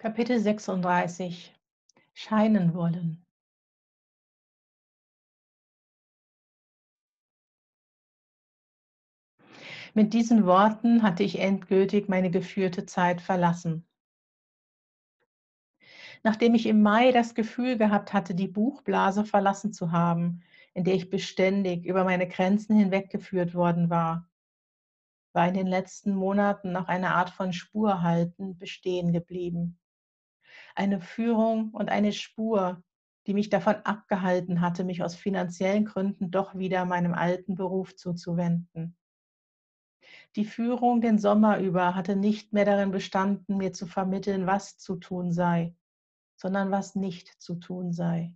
[0.00, 1.54] Kapitel 36
[2.14, 3.26] Scheinen wollen.
[9.92, 13.86] Mit diesen Worten hatte ich endgültig meine geführte Zeit verlassen.
[16.22, 20.94] Nachdem ich im Mai das Gefühl gehabt hatte, die Buchblase verlassen zu haben, in der
[20.94, 24.30] ich beständig über meine Grenzen hinweggeführt worden war,
[25.34, 29.76] war in den letzten Monaten noch eine Art von Spurhalten bestehen geblieben
[30.74, 32.82] eine Führung und eine Spur,
[33.26, 38.96] die mich davon abgehalten hatte, mich aus finanziellen Gründen doch wieder meinem alten Beruf zuzuwenden.
[40.36, 44.96] Die Führung den Sommer über hatte nicht mehr darin bestanden, mir zu vermitteln, was zu
[44.96, 45.76] tun sei,
[46.36, 48.34] sondern was nicht zu tun sei.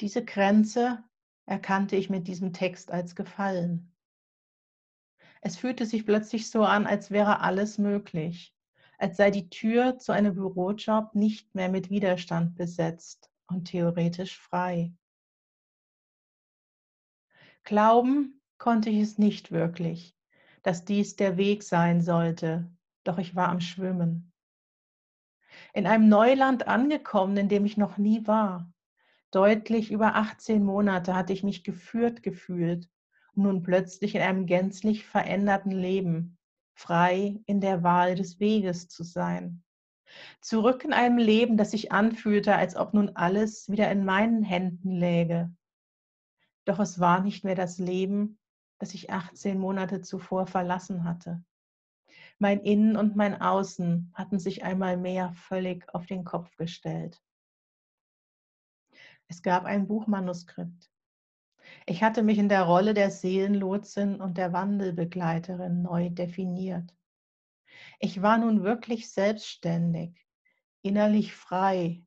[0.00, 1.04] Diese Grenze
[1.46, 3.94] erkannte ich mit diesem Text als gefallen.
[5.42, 8.54] Es fühlte sich plötzlich so an, als wäre alles möglich
[9.00, 14.92] als sei die Tür zu einem Bürojob nicht mehr mit Widerstand besetzt und theoretisch frei.
[17.64, 20.14] Glauben konnte ich es nicht wirklich,
[20.62, 22.70] dass dies der Weg sein sollte,
[23.04, 24.32] doch ich war am Schwimmen.
[25.72, 28.70] In einem Neuland angekommen, in dem ich noch nie war.
[29.30, 32.90] Deutlich über 18 Monate hatte ich mich geführt gefühlt
[33.34, 36.36] und nun plötzlich in einem gänzlich veränderten Leben,
[36.80, 39.62] frei in der Wahl des Weges zu sein.
[40.40, 44.90] Zurück in einem Leben, das sich anfühlte, als ob nun alles wieder in meinen Händen
[44.90, 45.54] läge.
[46.64, 48.38] Doch es war nicht mehr das Leben,
[48.78, 51.44] das ich 18 Monate zuvor verlassen hatte.
[52.38, 57.22] Mein Innen und mein Außen hatten sich einmal mehr völlig auf den Kopf gestellt.
[59.28, 60.89] Es gab ein Buchmanuskript.
[61.86, 66.94] Ich hatte mich in der Rolle der Seelenlotsin und der Wandelbegleiterin neu definiert.
[67.98, 70.26] Ich war nun wirklich selbstständig,
[70.82, 72.02] innerlich frei,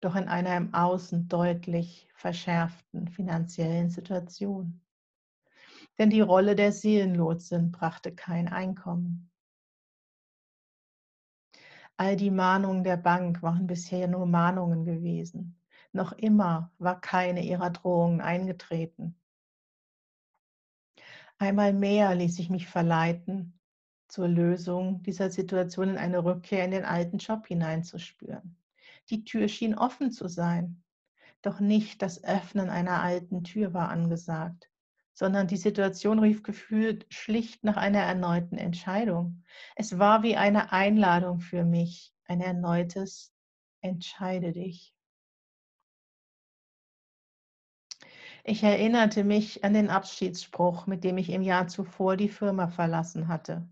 [0.00, 4.80] doch in einer im Außen deutlich verschärften finanziellen Situation.
[5.98, 9.30] Denn die Rolle der Seelenlotsin brachte kein Einkommen.
[11.96, 15.61] All die Mahnungen der Bank waren bisher nur Mahnungen gewesen.
[15.92, 19.14] Noch immer war keine ihrer Drohungen eingetreten.
[21.38, 23.58] Einmal mehr ließ ich mich verleiten,
[24.08, 28.56] zur Lösung dieser Situation in eine Rückkehr in den alten Job hineinzuspüren.
[29.10, 30.82] Die Tür schien offen zu sein,
[31.40, 34.70] doch nicht das Öffnen einer alten Tür war angesagt,
[35.14, 39.42] sondern die Situation rief gefühlt schlicht nach einer erneuten Entscheidung.
[39.76, 43.32] Es war wie eine Einladung für mich, ein erneutes
[43.80, 44.91] Entscheide dich.
[48.44, 53.28] Ich erinnerte mich an den Abschiedsspruch, mit dem ich im Jahr zuvor die Firma verlassen
[53.28, 53.68] hatte.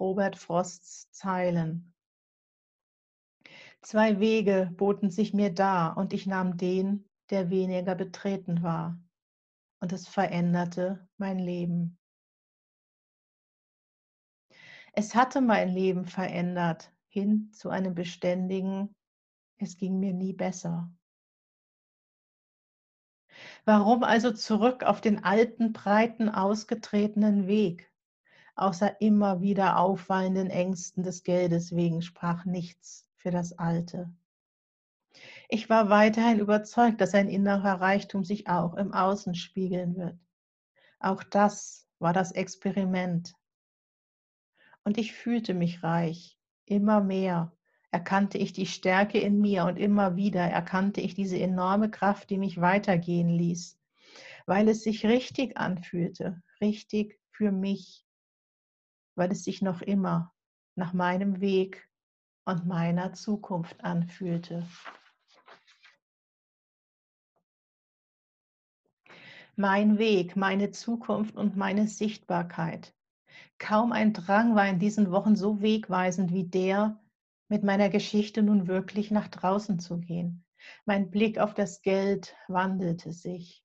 [0.00, 1.94] Robert Frosts Zeilen.
[3.82, 8.98] Zwei Wege boten sich mir dar und ich nahm den, der weniger betreten war.
[9.80, 11.98] Und es veränderte mein Leben.
[14.94, 18.94] Es hatte mein Leben verändert hin zu einem beständigen,
[19.58, 20.90] es ging mir nie besser.
[23.64, 27.90] Warum also zurück auf den alten, breiten, ausgetretenen Weg?
[28.56, 34.12] Außer immer wieder auffallenden Ängsten des Geldes wegen sprach nichts für das Alte.
[35.48, 40.18] Ich war weiterhin überzeugt, dass ein innerer Reichtum sich auch im Außen spiegeln wird.
[41.00, 43.34] Auch das war das Experiment.
[44.84, 47.52] Und ich fühlte mich reich, immer mehr,
[47.94, 52.38] erkannte ich die Stärke in mir und immer wieder erkannte ich diese enorme Kraft, die
[52.38, 53.78] mich weitergehen ließ,
[54.46, 58.04] weil es sich richtig anfühlte, richtig für mich,
[59.14, 60.34] weil es sich noch immer
[60.74, 61.88] nach meinem Weg
[62.44, 64.66] und meiner Zukunft anfühlte.
[69.54, 72.92] Mein Weg, meine Zukunft und meine Sichtbarkeit.
[73.58, 77.00] Kaum ein Drang war in diesen Wochen so wegweisend wie der,
[77.54, 80.44] mit meiner Geschichte nun wirklich nach draußen zu gehen.
[80.86, 83.64] Mein Blick auf das Geld wandelte sich.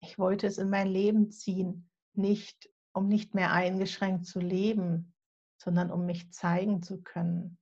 [0.00, 5.14] Ich wollte es in mein Leben ziehen, nicht um nicht mehr eingeschränkt zu leben,
[5.58, 7.56] sondern um mich zeigen zu können,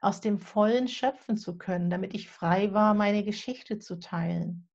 [0.00, 4.70] aus dem Vollen schöpfen zu können, damit ich frei war, meine Geschichte zu teilen.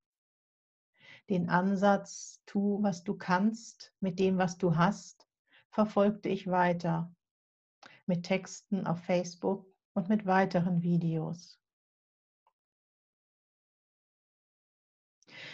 [1.28, 5.28] Den Ansatz, tu, was du kannst, mit dem, was du hast,
[5.72, 7.12] verfolgte ich weiter
[8.06, 9.66] mit Texten auf Facebook
[10.00, 11.60] und mit weiteren Videos.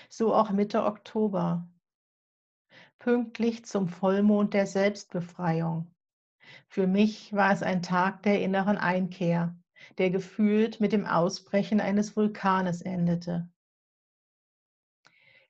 [0.09, 1.67] So auch Mitte Oktober,
[2.99, 5.93] pünktlich zum Vollmond der Selbstbefreiung,
[6.67, 9.57] Für mich war es ein Tag der inneren Einkehr,
[9.97, 13.49] der gefühlt mit dem Ausbrechen eines Vulkanes endete.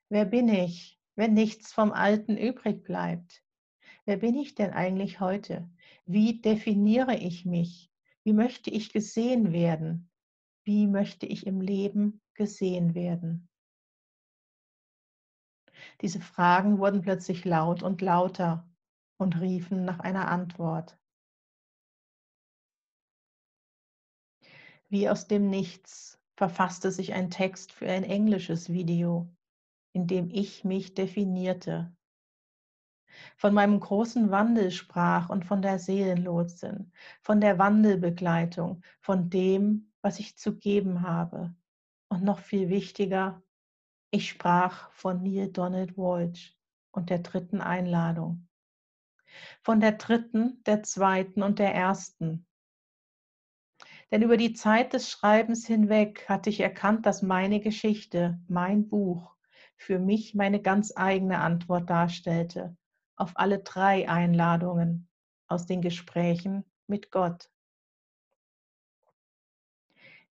[0.10, 3.44] Wer bin ich, wenn nichts vom Alten übrig bleibt?
[4.06, 5.70] Wer bin ich denn eigentlich heute?
[6.06, 7.92] Wie definiere ich mich?
[8.26, 10.10] Wie möchte ich gesehen werden?
[10.66, 13.48] Wie möchte ich im Leben gesehen werden?
[16.02, 18.68] Diese Fragen wurden plötzlich laut und lauter
[19.18, 20.98] und riefen nach einer Antwort.
[24.90, 29.32] Wie aus dem Nichts verfasste sich ein Text für ein englisches Video,
[29.94, 31.96] in dem ich mich definierte.
[33.38, 36.92] Von meinem großen Wandel sprach und von der Seelenlotsin,
[37.22, 41.54] von der Wandelbegleitung, von dem, was ich zu geben habe.
[42.10, 43.42] Und noch viel wichtiger,
[44.12, 46.58] ich sprach von Neil Donald Walsh
[46.92, 48.48] und der dritten Einladung.
[49.62, 52.48] Von der dritten, der zweiten und der ersten.
[54.12, 59.36] Denn über die Zeit des Schreibens hinweg hatte ich erkannt, dass meine Geschichte, mein Buch,
[59.76, 62.78] für mich meine ganz eigene Antwort darstellte
[63.18, 65.08] auf alle drei Einladungen
[65.48, 67.50] aus den Gesprächen mit Gott.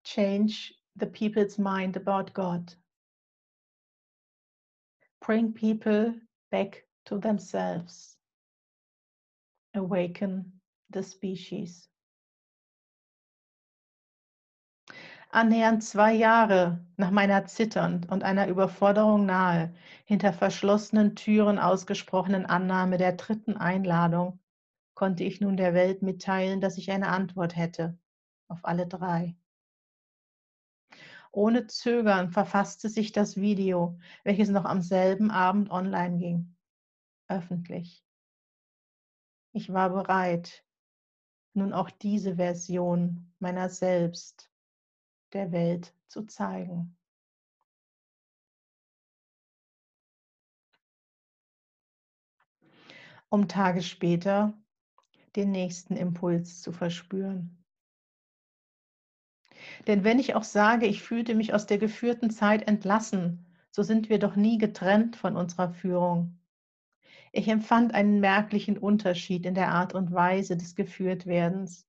[0.05, 2.77] Change the people's mind about God.
[5.21, 6.21] Bring people
[6.51, 8.19] back to themselves.
[9.75, 11.92] Awaken the species.
[15.33, 19.75] Annähernd zwei Jahre nach meiner zitternd und einer Überforderung nahe,
[20.05, 24.41] hinter verschlossenen Türen ausgesprochenen Annahme der dritten Einladung,
[24.95, 27.99] konnte ich nun der Welt mitteilen, dass ich eine Antwort hätte
[28.49, 29.35] auf alle drei.
[31.33, 36.57] Ohne Zögern verfasste sich das Video, welches noch am selben Abend online ging,
[37.29, 38.05] öffentlich.
[39.53, 40.63] Ich war bereit,
[41.55, 44.52] nun auch diese Version meiner selbst
[45.33, 46.97] der Welt zu zeigen.
[53.29, 54.53] Um Tage später
[55.37, 57.65] den nächsten Impuls zu verspüren.
[59.87, 64.11] Denn wenn ich auch sage, ich fühlte mich aus der geführten Zeit entlassen, so sind
[64.11, 66.39] wir doch nie getrennt von unserer Führung.
[67.33, 71.87] Ich empfand einen merklichen Unterschied in der Art und Weise des Geführtwerdens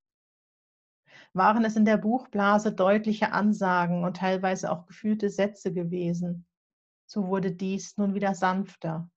[1.33, 6.45] waren es in der Buchblase deutliche Ansagen und teilweise auch gefühlte Sätze gewesen.
[7.05, 9.09] So wurde dies nun wieder sanfter.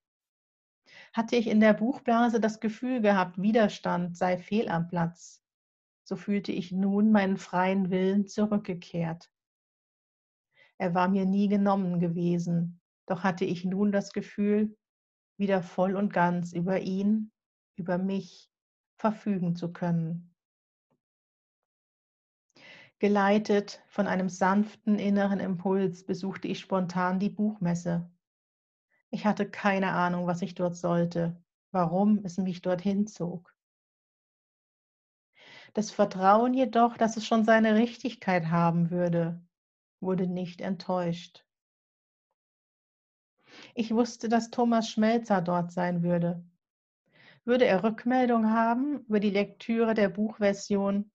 [1.13, 5.43] Hatte ich in der Buchblase das Gefühl gehabt, Widerstand sei fehl am Platz,
[6.05, 9.31] so fühlte ich nun meinen freien Willen zurückgekehrt.
[10.79, 14.77] Er war mir nie genommen gewesen, doch hatte ich nun das Gefühl,
[15.39, 17.33] wieder voll und ganz über ihn,
[17.77, 18.51] über mich
[18.99, 20.36] verfügen zu können.
[22.99, 28.11] Geleitet von einem sanften inneren Impuls besuchte ich spontan die Buchmesse.
[29.11, 33.55] Ich hatte keine Ahnung, was ich dort sollte, warum es mich dorthin zog.
[35.75, 39.45] Das Vertrauen jedoch, dass es schon seine Richtigkeit haben würde,
[40.01, 41.45] wurde nicht enttäuscht.
[43.75, 46.43] Ich wusste, dass Thomas Schmelzer dort sein würde.
[47.45, 51.11] Würde er Rückmeldung haben über die Lektüre der Buchversion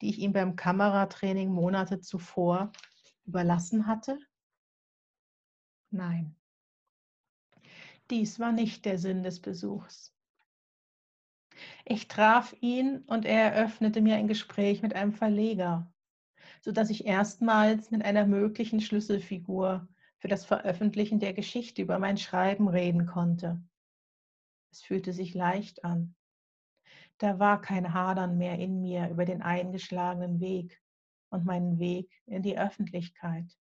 [0.00, 2.72] die ich ihm beim Kameratraining Monate zuvor
[3.26, 4.18] überlassen hatte?
[5.90, 6.34] Nein.
[8.10, 10.14] Dies war nicht der Sinn des Besuchs.
[11.84, 15.92] Ich traf ihn und er eröffnete mir ein Gespräch mit einem Verleger,
[16.60, 19.88] sodass ich erstmals mit einer möglichen Schlüsselfigur
[20.18, 23.62] für das Veröffentlichen der Geschichte über mein Schreiben reden konnte.
[24.70, 26.14] Es fühlte sich leicht an.
[27.18, 30.80] Da war kein Hadern mehr in mir über den eingeschlagenen Weg
[31.30, 33.58] und meinen Weg in die Öffentlichkeit.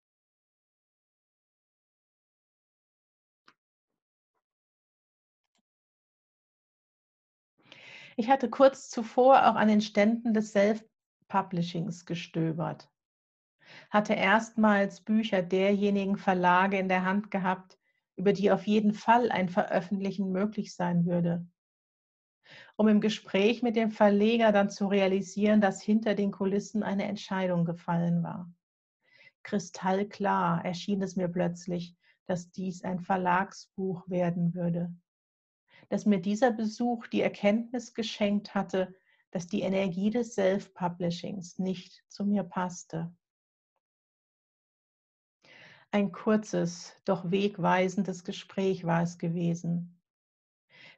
[8.17, 12.89] Ich hatte kurz zuvor auch an den Ständen des Self-Publishings gestöbert,
[13.91, 17.79] hatte erstmals Bücher derjenigen Verlage in der Hand gehabt,
[18.17, 21.49] über die auf jeden Fall ein Veröffentlichen möglich sein würde
[22.77, 27.65] um im Gespräch mit dem Verleger dann zu realisieren, dass hinter den Kulissen eine Entscheidung
[27.65, 28.51] gefallen war.
[29.43, 34.95] Kristallklar erschien es mir plötzlich, dass dies ein Verlagsbuch werden würde.
[35.89, 38.95] Dass mir dieser Besuch die Erkenntnis geschenkt hatte,
[39.31, 43.13] dass die Energie des Self-Publishings nicht zu mir passte.
[45.93, 50.00] Ein kurzes, doch wegweisendes Gespräch war es gewesen.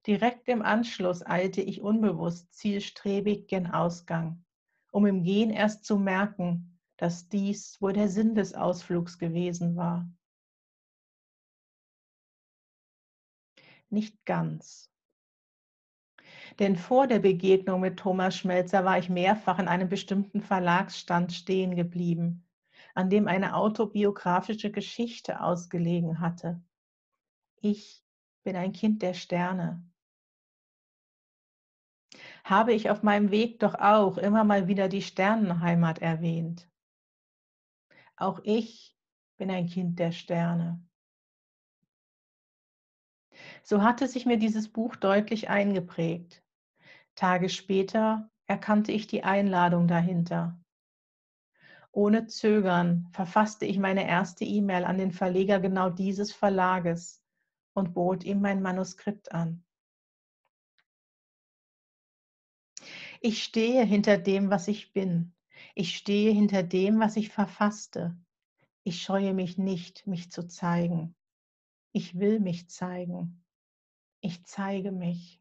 [0.06, 4.44] Direkt im Anschluss eilte ich unbewusst zielstrebig gen Ausgang,
[4.90, 10.10] um im Gehen erst zu merken, dass dies wohl der Sinn des Ausflugs gewesen war.
[13.90, 14.90] Nicht ganz.
[16.58, 21.76] Denn vor der Begegnung mit Thomas Schmelzer war ich mehrfach in einem bestimmten Verlagsstand stehen
[21.76, 22.44] geblieben,
[22.94, 26.60] an dem eine autobiografische Geschichte ausgelegen hatte.
[27.60, 28.02] Ich
[28.42, 29.84] bin ein Kind der Sterne.
[32.44, 36.68] Habe ich auf meinem Weg doch auch immer mal wieder die Sternenheimat erwähnt.
[38.16, 38.96] Auch ich
[39.36, 40.84] bin ein Kind der Sterne.
[43.62, 46.42] So hatte sich mir dieses Buch deutlich eingeprägt.
[47.14, 50.60] Tage später erkannte ich die Einladung dahinter.
[51.92, 57.22] Ohne Zögern verfasste ich meine erste E-Mail an den Verleger genau dieses Verlages
[57.74, 59.64] und bot ihm mein Manuskript an.
[63.24, 65.32] Ich stehe hinter dem, was ich bin.
[65.76, 68.18] Ich stehe hinter dem, was ich verfasste.
[68.82, 71.14] Ich scheue mich nicht, mich zu zeigen.
[71.92, 73.44] Ich will mich zeigen.
[74.22, 75.40] Ich zeige mich.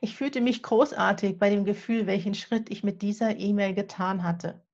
[0.00, 4.66] Ich fühlte mich großartig bei dem Gefühl, welchen Schritt ich mit dieser E-Mail getan hatte.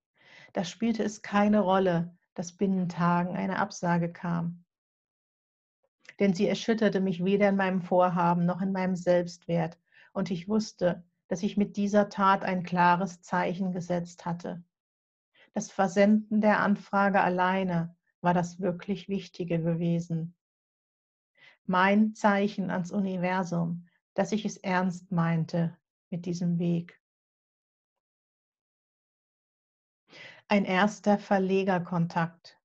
[0.54, 4.64] Da spielte es keine Rolle, dass binnen Tagen eine Absage kam.
[6.20, 9.78] Denn sie erschütterte mich weder in meinem Vorhaben noch in meinem Selbstwert.
[10.14, 14.62] Und ich wusste, dass ich mit dieser Tat ein klares Zeichen gesetzt hatte.
[15.52, 20.36] Das Versenden der Anfrage alleine war das wirklich Wichtige gewesen.
[21.66, 25.76] Mein Zeichen ans Universum, dass ich es ernst meinte
[26.10, 27.00] mit diesem Weg.
[30.46, 32.60] Ein erster Verlegerkontakt.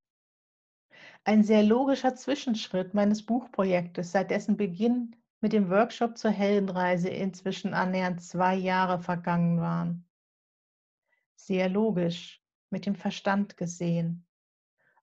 [1.23, 7.73] Ein sehr logischer Zwischenschritt meines Buchprojektes, seit dessen Beginn mit dem Workshop zur Heldenreise inzwischen
[7.73, 10.07] annähernd zwei Jahre vergangen waren.
[11.35, 14.27] Sehr logisch, mit dem Verstand gesehen.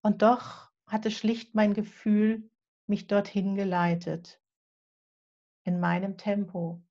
[0.02, 2.50] Und doch hatte schlicht mein Gefühl
[2.86, 4.40] mich dorthin geleitet.
[5.64, 6.82] In meinem Tempo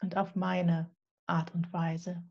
[0.00, 0.94] und auf meine
[1.26, 2.22] Art und Weise.